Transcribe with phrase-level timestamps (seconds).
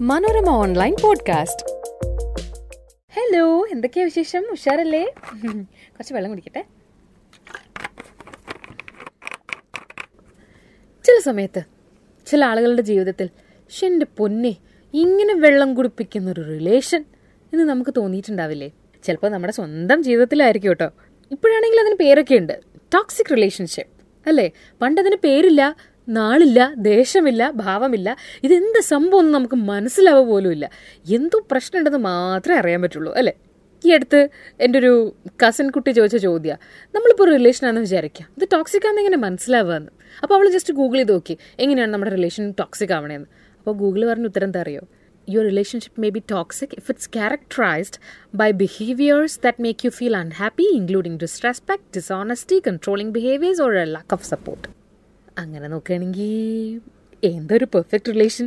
[0.00, 1.62] Manorama online podcast.
[3.14, 4.46] Hello എന്തൊക്കെയാ വിശേഷം?
[4.52, 5.04] ഉഷാറല്ലേ?
[5.90, 6.64] കുറച്ച് വെള്ളം കുടിക്കട്ടെ.
[11.04, 11.62] ചില സമയത്ത്
[12.26, 13.30] ചില ആളുകളുടെ ജീവിതത്തിൽ
[13.70, 14.56] "ശ്ശെ, എന്റെ പൊന്നെ
[14.94, 17.04] ഇങ്ങനെ വെള്ളം കുടിപ്പിക്കുന്ന ഒരു റിലേഷൻ
[17.52, 18.70] എന്ന് നമുക്ക് തോന്നിയിട്ടുണ്ടാവില്ലേ?
[19.04, 20.90] ചിലപ്പോൾ നമ്മുടെ സ്വന്തം ജീവിതത്തിലായിരിക്കും കേട്ടോ.
[21.30, 22.60] ഇപ്പോഴാണെങ്കിൽ അതിന് പേരൊക്കെ ഉണ്ട്
[22.94, 24.50] ടോക്സിക് റിലേഷൻഷിപ്പ് അല്ലേ?
[24.82, 25.76] പണ്ടതിന് പേരില്ല.
[26.08, 28.16] നാളില്ല ദേഷ്യമില്ല ഭാവമില്ല.
[28.42, 30.70] ഇതെന്ത് സംഭവം നമുക്ക് മനസ്സിലാവുക പോലും ഇല്ല
[31.10, 33.34] എന്തോ പ്രശ്നമുണ്ടെന്ന് മാത്രമേ അറിയാൻ പറ്റുള്ളൂ അല്ലേ?
[33.84, 34.28] ഈ അടുത്ത്
[34.60, 35.14] എന്റെ ഒരു
[35.44, 36.62] കസിൻ കുട്ടി ചോദിച്ച ചോദ്യമാണ്
[36.94, 38.28] നമ്മളിപ്പോൾ റിലേഷനാണെന്ന് വിചാരിക്കാം.
[38.36, 42.92] ഇത് ടോക്സിക് ആണെന്ന് എങ്ങനെ മനസ്സിലാവുകയെന്ന് അപ്പോൾ അവൾ ജസ്റ്റ് ഗൂഗിൾ ചെയ്ത് നോക്കി എങ്ങനെയാണ് നമ്മുടെ റിലേഷൻ ടോക്സിക്
[42.92, 43.26] ആവണേന്ന്?
[43.58, 44.80] അപ്പോൾ ഗൂഗിൾ പറഞ്ഞ ഉത്തരം എന്താ അറിയോ?
[45.28, 47.98] Your relationship may be toxic if it's characterised
[48.34, 54.24] by behaviours that make you feel unhappy including disrespect dishonesty controlling behaviours or lack of
[54.24, 54.75] support
[55.42, 56.30] അങ്ങനെ നോക്കുകയാണെങ്കിൽ
[57.22, 58.46] എന്തൊരു പെർഫെക്റ്റ് റിലേഷൻ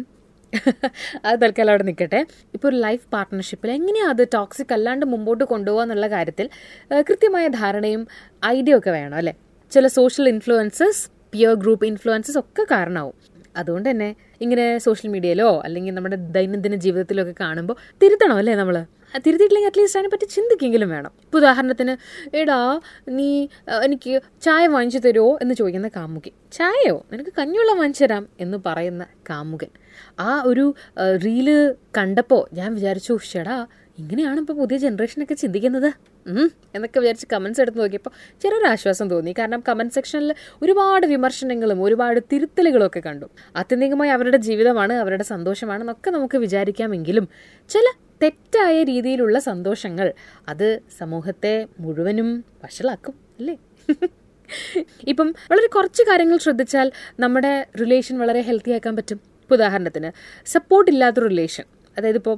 [1.27, 2.19] അത് തൽക്കാലം അവിടെ നിൽക്കട്ടെ.
[2.55, 6.47] ഇപ്പോൾ ഒരു ലൈഫ് പാർട്ട്ണർഷിപ്പിൽ എങ്ങനെയാണ് അത് ടോക്സിക് അല്ലാണ്ട് മുമ്പോട്ട് കൊണ്ടുപോകുക എന്നുള്ള കാര്യത്തിൽ
[7.09, 8.03] കൃത്യമായ ധാരണയും
[8.55, 9.33] ഐഡിയ ഒക്കെ വേണം അല്ലേ?
[9.71, 11.01] ചില social influences
[11.33, 13.15] peer group influences ഒക്കെ കാരണമാവും.
[13.59, 14.09] അതുകൊണ്ട് തന്നെ
[14.43, 18.75] ഇങ്ങനെ സോഷ്യൽ മീഡിയയിലോ അല്ലെങ്കിൽ നമ്മുടെ ദൈനംദിന ജീവിതത്തിലോ ഒക്കെ കാണുമ്പോൾ തിരുത്തണം അല്ലേ നമ്മൾ
[19.17, 21.11] തിരുത്തിയിട്ടില്ലെങ്കിൽ അറ്റ്ലീസ്റ്റ് അതിനെപ്പറ്റി ചിന്തിക്കെങ്കിലും വേണം.
[21.23, 21.93] ഇപ്പോൾ ഉദാഹരണത്തിന്
[22.35, 23.47] എടാ നീ
[23.83, 26.31] എനിക്ക് ചായ വാങ്ങിച്ചു തരുമോ എന്ന് ചോദിക്കുന്ന കാമുകി.
[26.51, 27.05] ചായയോ?
[27.11, 29.67] നിനക്ക് കഞ്ഞിവെള്ളം വാങ്ങിച്ചു തരാം എന്ന് പറയുന്ന കാമുകൻ.
[30.19, 30.73] ആ ഒരു
[31.25, 33.67] റീൽ കണ്ടപ്പോൾ ഞാൻ വിചാരിച്ചു ഷെടാ
[33.99, 35.93] ഇങ്ങനെയാണ് ഇപ്പോൾ പുതിയ ജനറേഷനൊക്കെ ചിന്തിക്കുന്നത്.
[36.75, 38.09] എന്നൊക്കെ വിചാരിച്ച് കമൻസ് എടുത്ത് നോക്കിയപ്പോൾ
[38.41, 39.33] ചെറിയൊരു ആശ്വാസം തോന്നി.
[39.39, 43.25] കാരണം കമന്റ് സെക്ഷനിൽ ഒരുപാട് വിമർശനങ്ങളും ഒരുപാട് തിരുത്തലുകളും ഒക്കെ കണ്ടു.
[43.55, 47.27] ആത്യന്തികമായി അവരുടെ ജീവിതമാണ് അവരുടെ സന്തോഷമാണ് എന്നൊക്കെ നമുക്ക് വിചാരിക്കാമെങ്കിലും
[47.69, 47.83] ചില
[48.23, 50.13] തെറ്റായ രീതിയിലുള്ള സന്തോഷങ്ങൾ
[50.49, 53.57] അത് സമൂഹത്തെ മുഴുവനും വഷളാക്കും അല്ലേ?
[55.07, 59.19] ഇപ്പം വളരെ കുറച്ച് കാര്യങ്ങൾ ശ്രദ്ധിച്ചാൽ നമ്മുടെ റിലേഷൻ വളരെ ഹെൽത്തി ആക്കാൻ പറ്റും.
[59.51, 60.11] ഉദാഹരണത്തിന്
[60.45, 61.63] സപ്പോർട്ട് ഇല്ലാത്ത റിലേഷൻ
[61.97, 62.37] അതായത് ഇപ്പോൾ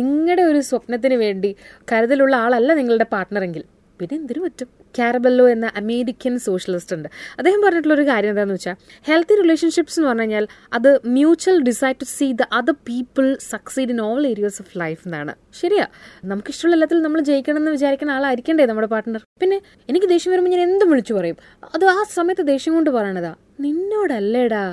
[0.00, 1.56] നിങ്ങളുടെ ഒരു സ്വപ്നത്തിന് വേണ്ടി
[1.92, 3.64] കരുതലുള്ള ആളല്ല നിങ്ങളുടെ പാർട്ട്ണറെങ്കിൽ.
[4.00, 4.68] പിന്നെ എന്തിനു പറ്റും?
[4.98, 7.08] കാരബല്ലോ എന്ന അമേരിക്കൻ സോഷ്യലിസ്റ്റ് ഉണ്ട്.
[7.38, 8.76] അദ്ദേഹം പറഞ്ഞിട്ടുള്ള ഒരു കാര്യം എന്താണെന്ന് വെച്ചാൽ
[9.08, 14.00] ഹെൽത്തി റിലേഷൻഷിപ്സ് എന്ന് പറഞ്ഞു കഴിഞ്ഞാൽ അത് mutual decide to see the other people succeed in
[14.00, 15.34] all areas of life എന്നാണ്.
[15.60, 15.86] ശരിയാ?
[16.24, 19.22] നമുക്ക് ഇഷ്ടമുള്ള എല്ലാത്തിൽ നമ്മൾ ജയിക്കണം എന്ന് വിചാരിക്കുന്ന ആളായിരിക്കണ്ടേ നമ്മുടെ പാർട്ട്ണർ?
[19.42, 21.36] പിന്നെ എനിക്ക് ദേഷ്യം വരുമ്പോൾ ഞാൻ എന്തും വിളിച്ചു പറയും?
[21.74, 23.34] അത് ആ സമയത്ത് ദേഷ്യം കൊണ്ട് പറയണതാ.
[23.66, 24.64] നിന്നോടല്ലേടാ.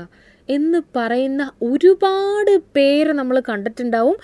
[0.49, 4.17] എന്ന് പറയുന്ന ഒരുപാട് പേര് നമ്മൾ കണ്ടിട്ടുണ്ടാവും.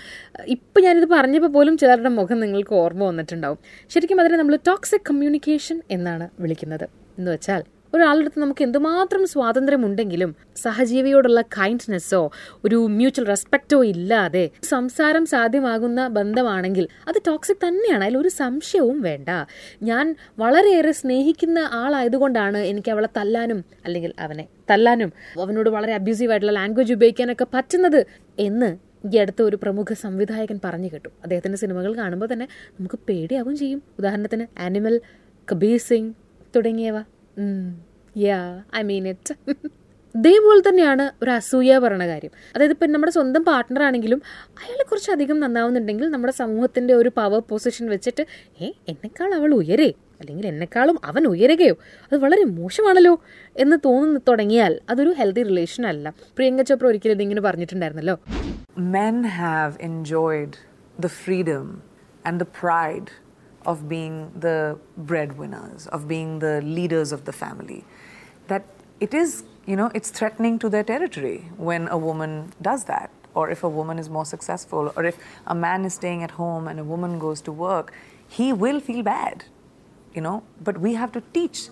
[0.48, 3.60] ഇപ്പം ഞാനിത് പറഞ്ഞപ്പോൾ പോലും ചിലരുടെ മുഖം നിങ്ങൾക്ക് ഓർമ്മ വന്നിട്ടുണ്ടാവും.
[3.90, 6.90] ശരിക്കും അതിനെ നമ്മൾ ടോക്സിക് കമ്മ്യൂണിക്കേഷൻ എന്നാണ് വിളിക്കുന്നത്.
[7.20, 7.64] എന്ന് വെച്ചാൽ
[7.96, 12.32] ഒരാളുടെ അടുത്ത് നമുക്ക് എന്തുമാത്രം സ്വാതന്ത്ര്യമുണ്ടെങ്കിലും സഹജീവിയോടുള്ള കൈൻഡ്നെസ്സോ
[12.66, 18.04] ഒരു മ്യൂച്വൽ റെസ്പെക്റ്റോ ഇല്ലാതെ സംസാരം സാധ്യമാകുന്ന ബന്ധമാണെങ്കിൽ അത് ടോക്സിക് തന്നെയാണ്.
[18.04, 19.30] അതിൽ ഒരു സംശയവും വേണ്ട.
[19.84, 26.94] ഞാൻ വളരെയേറെ സ്നേഹിക്കുന്ന ആളായതുകൊണ്ടാണ് എനിക്ക് അവളെ തല്ലാനും അല്ലെങ്കിൽ അവനെ തല്ലാനും അവനോട് വളരെ അബ്യൂസീവ് ആയിട്ടുള്ള ലാംഗ്വേജ്
[26.94, 28.06] ഉപയോഗിക്കാനൊക്കെ പറ്റുന്നത്
[28.40, 28.78] എന്ന്
[29.14, 31.10] ഈ അടുത്ത ഒരു പ്രമുഖ സംവിധായകൻ പറഞ്ഞു കേട്ടു.
[31.24, 32.48] അദ്ദേഹത്തിന്റെ സിനിമകൾ കാണുമ്പോൾ തന്നെ
[32.80, 33.84] നമുക്ക് പേടിയാവും ചെയ്യും.
[34.00, 35.02] ഉദാഹരണത്തിന് ആനിമൽ
[35.52, 36.14] കബീർ സിംഗ്
[36.56, 37.04] തുടങ്ങിയവ.
[38.76, 39.36] ഐ മീൻ ഇറ്റ്
[40.16, 42.32] ഇതേപോലെ തന്നെയാണ് ഒരു അസൂയ പറഞ്ഞ കാര്യം.
[42.56, 48.26] അതായത് ഇപ്പം നമ്മുടെ സ്വന്തം പാർട്ട്ണർ ആണെങ്കിലും അയാൾ കുറച്ചധികം നന്നാവുന്നുണ്ടെങ്കിൽ നമ്മുടെ സമൂഹത്തിന്റെ ഒരു പവർ പൊസിഷൻ വെച്ചിട്ട്
[48.62, 49.94] ഏ എന്നെക്കാൾ അവൾ ഉയരേ?
[50.20, 51.76] അല്ലെങ്കിൽ എന്നെക്കാളും അവൻ ഉയരുകയോ?
[52.04, 53.22] അത് വളരെ മോശമാണല്ലോ?
[53.58, 56.10] എന്ന് തോന്നുന്നു തുടങ്ങിയാൽ അതൊരു ഹെൽത്തി റിലേഷൻ അല്ല.
[56.10, 58.20] പ്രിയങ്ക ചോപ്ര ഒരിക്കലും ഇതിങ്ങനെ പറഞ്ഞിട്ടുണ്ടായിരുന്നല്ലോ.
[58.78, 60.54] Men have enjoyed
[61.00, 61.82] the freedom
[62.26, 63.21] and the pride
[63.66, 67.84] of being the breadwinners, of being the leaders of the family.
[68.48, 68.66] That
[69.00, 73.50] it is, you know, it's threatening to their territory when a woman does that, or
[73.50, 75.18] if a woman is more successful, or if
[75.48, 77.94] a man is staying at home and a woman goes to work,
[78.28, 79.46] he will feel bad,
[80.14, 80.44] you know.
[80.62, 81.70] But we have to teach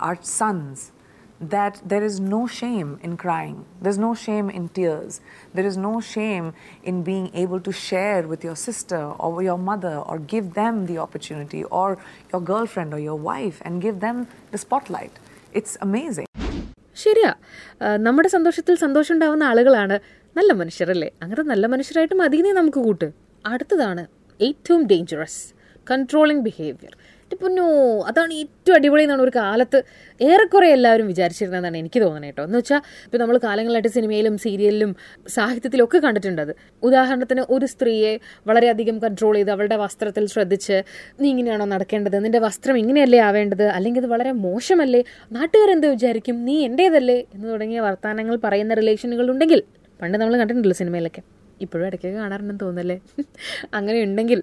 [0.00, 0.92] our sons
[1.40, 3.64] that there is no shame in crying.
[3.80, 5.20] There's no shame in tears.
[5.54, 6.52] There is no shame
[6.82, 10.98] in being able to share with your sister or your mother or give them the
[10.98, 11.98] opportunity or
[12.32, 15.12] your girlfriend or your wife and give them the spotlight.
[15.52, 16.26] It's amazing.
[16.96, 17.30] ശരിയാ
[17.96, 19.96] നമ്മുടെ സന്തോഷത്തിൽ സന്തോഷം ഉണ്ടാവുന്ന ആളുകളാണ്
[20.36, 23.08] നല്ല മനുഷ്യരല്ലേ അങ്ങനെ നല്ല മനുഷ്യരായിട്ട് മതിയെ നമുക്ക് കൂട്ട്
[23.44, 24.06] അടുത്തതാണ്
[24.40, 25.40] ഏറ്റവും ഡേഞ്ചറസ്
[25.90, 26.94] കൺട്രോളിംഗ് ബിഹേവിയർ
[27.34, 27.66] പൊന്നോ
[28.02, 29.82] അതാണ് ഏറ്റവും അടിപൊളി എന്നാണ് ഒരു കാലത്ത്
[30.20, 32.44] ഏറെക്കുറെ എല്ലാവരും വിചാരിച്ചിരുന്നതെന്നാണ് എനിക്ക് തോന്നുന്നത് കേട്ടോ.
[32.44, 34.96] എന്ന് വെച്ചാൽ ഇപ്പം നമ്മൾ കാലങ്ങളായിട്ട് സിനിമയിലും സീരിയലിലും
[35.28, 36.54] സാഹിത്യത്തിലും ഒക്കെ കണ്ടിട്ടുണ്ട് അത്.
[36.82, 40.82] ഉദാഹരണത്തിന് ഒരു സ്ത്രീയെ വളരെയധികം കൺട്രോൾ ചെയ്ത് അവളുടെ വസ്ത്രത്തിൽ ശ്രദ്ധിച്ച്
[41.20, 42.24] നീ ഇങ്ങനെയാണോ നടക്കേണ്ടത്?
[42.24, 43.62] നിന്റെ വസ്ത്രം ഇങ്ങനെയല്ലേ ആവേണ്ടത്?
[43.62, 45.04] അല്ലെങ്കിൽ ഇത് വളരെ മോശമല്ലേ?
[45.32, 46.44] നാട്ടുകാരെന്ത് വിചാരിക്കും?
[46.44, 49.62] നീ എന്റേതല്ലേ എന്ന് തുടങ്ങിയ വർത്തമാനങ്ങൾ പറയുന്ന റിലേഷനുകൾ ഉണ്ടെങ്കിൽ
[50.00, 51.22] പണ്ട് നമ്മൾ കണ്ടിട്ടുണ്ടല്ലോ സിനിമയിലൊക്കെ.
[51.60, 53.00] ഇപ്പോഴും ഇടയ്ക്കൊക്കെ കാണാറുണ്ടെന്ന് തോന്നുന്നല്ലേ?
[53.74, 54.42] അങ്ങനെ ഉണ്ടെങ്കിൽ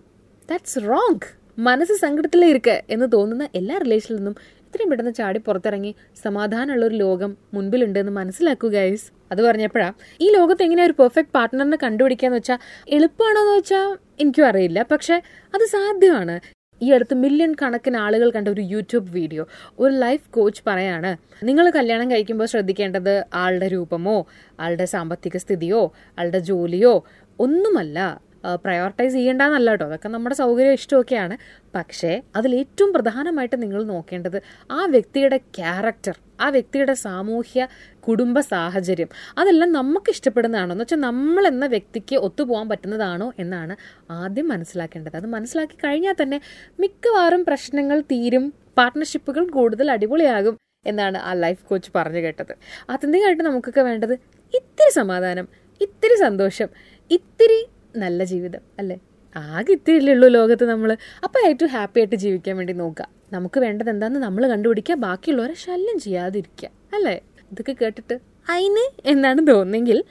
[0.50, 6.86] ദാറ്റ്സ് റോങ് മനസ്സ് സങ്കടത്തിലേ ഇരിക്ക എന്ന് തോന്നുന്ന എല്ലാ റിലേഷനിൽ നിന്നും ഇത്രയും പെട്ടെന്ന് ചാടി പുറത്തിറങ്ങി സമാധാനമുള്ള
[6.86, 9.90] ഒരു ലോകം മുൻപിലുണ്ട് എന്ന് മനസ്സിലാക്കുക ഗൈസ് അത് പറഞ്ഞപ്പോഴാ
[10.22, 14.86] ഈ ലോകത്ത് എങ്ങനെ ഒരു പെർഫെക്റ്റ് പാർട്ട്ണറിനെ കണ്ടുപിടിക്കാന്ന് വെച്ചാൽ എളുപ്പമാണോ എന്ന് വെച്ചാൽ എനിക്കും അറിയില്ല.
[14.92, 15.22] പക്ഷെ
[15.54, 16.40] അത് സാധ്യമാണ്.
[16.82, 19.48] ഈ അടുത്ത് മില്യൺ കണക്കിന് ആളുകൾ കണ്ട ഒരു യൂട്യൂബ് വീഡിയോ.
[19.80, 24.26] ഒരു ലൈഫ് കോച്ച് പറയാണ് നിങ്ങൾ കല്യാണം കഴിക്കുമ്പോൾ ശ്രദ്ധിക്കേണ്ടത് ആളുടെ രൂപമോ
[24.60, 27.06] ആളുടെ സാമ്പത്തിക സ്ഥിതിയോ ആളുടെ ജോലിയോ
[27.40, 28.22] ഒന്നുമല്ല.
[28.44, 31.38] പ്രയോറിറ്റൈസ് ചെയ്യേണ്ടെന്നല്ല കേട്ടോ അതൊക്കെ നമ്മുടെ സൗകര്യം ഇഷ്ടമൊക്കെയാണ്.
[31.76, 34.42] പക്ഷേ അതിൽ ഏറ്റവും പ്രധാനമായിട്ട് നിങ്ങൾ നോക്കേണ്ടത്
[34.72, 37.68] ആ വ്യക്തിയുടെ ക്യാരക്ടർ ആ വ്യക്തിയുടെ സാമൂഹ്യ
[38.00, 39.10] കുടുംബ സാഹചര്യം.
[39.38, 40.72] അതെല്ലാം നമുക്ക് ഇഷ്ടപ്പെടുന്നതാണോ?
[40.72, 43.76] എന്ന് വെച്ചാൽ നമ്മൾ എന്ന വ്യക്തിക്ക് ഒത്തുപോകാൻ പറ്റുന്നതാണോ എന്നാണ്
[44.12, 45.16] ആദ്യം മനസ്സിലാക്കേണ്ടത്.
[45.16, 46.42] അത് മനസ്സിലാക്കി കഴിഞ്ഞാൽ തന്നെ
[46.80, 52.54] മിക്കവാറും പ്രശ്നങ്ങൾ തീരും പാർട്ട്ണർഷിപ്പുകൾ കൂടുതൽ അടിപൊളിയാകും എന്നാണ് ആ ലൈഫ് കോച്ച് പറഞ്ഞു കേട്ടത്.
[52.90, 54.14] ആത്യന്തികമായിട്ട് നമുക്കൊക്കെ വേണ്ടത്?
[54.54, 55.48] ഇത്തിരി സമാധാനം
[55.82, 56.70] ഇത്തിരി സന്തോഷം
[57.12, 58.98] ഇത്തിരി നല്ല ജീവിതം അല്ലേ?
[59.36, 63.06] ആകെ ഇത്തിരിയല്ലേ ഉള്ളൂ ലോകത്ത് നമ്മൾ അപ്പോൾ ഏറ്റവും ഹാപ്പി ആയിട്ട് ജീവിക്കാൻ വേണ്ടി നോക്കുക.
[63.34, 64.96] നമുക്ക് വേണ്ടത് എന്താണെന്ന് നമ്മൾ കണ്ടുപിടിക്കുക.
[64.96, 67.16] ബാക്കിയുള്ളവരെ ശല്യം ചെയ്യാതിരിക്കുക അല്ലേ?
[67.52, 68.16] ഇതൊക്കെ കേട്ടിട്ട്
[68.50, 70.04] അയിന് എന്നാണ് തോന്നുന്നെങ്കിൽ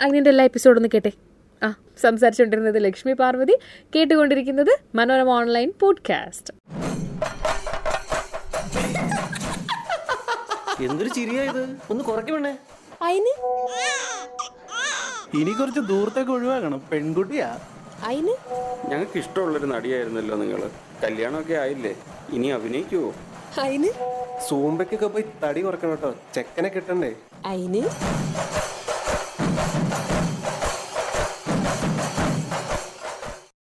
[0.00, 1.12] അതിന്റെ എല്ലാ എപ്പിസോഡും ഒന്ന് കേട്ടെ.
[1.62, 3.56] ആ സംസാരിച്ചുകൊണ്ടിരുന്നത് ലക്ഷ്മി പാർവതി
[3.94, 6.52] കേട്ടുകൊണ്ടിരിക്കുന്നത് മനോരമ ഓൺലൈൻ പോഡ്കാസ്റ്റ്
[10.84, 11.62] എന്തൊരു ചിരിയാ ഇത്?
[11.90, 12.58] ഒന്ന് കുറയ്ക്കണേ
[13.02, 13.32] അയിന്?
[15.34, 16.82] ഇനി കുറച്ച് ദൂരത്തേക്ക് ഒഴിവാക്കണം.
[16.92, 17.58] പെൺകുട്ടിയാ.
[18.04, 18.34] അയിന്?
[18.88, 20.70] ഞങ്ങൾക്ക് ഇഷ്ടമുള്ളൊരു നടിയായിരുന്നല്ലോ നിങ്ങൾ
[21.02, 21.96] കല്യാണമൊക്കെ ആയില്ലേ?
[22.32, 23.14] ഇനി അഭിനയിക്കുവോ?
[23.62, 23.90] അയിന്?
[24.48, 26.14] സൂമ്പയ്ക്കൊക്കെ പോയി തടി കുറക്കണം കേട്ടോ.
[26.34, 27.16] ചെക്കനെ കിട്ടണ്ടേ.
[27.44, 27.82] അയിന്?